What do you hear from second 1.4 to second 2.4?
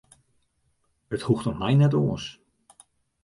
om my net oars.